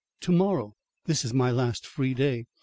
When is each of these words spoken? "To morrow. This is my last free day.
"To 0.21 0.31
morrow. 0.31 0.73
This 1.05 1.23
is 1.23 1.31
my 1.31 1.51
last 1.51 1.85
free 1.85 2.15
day. 2.15 2.47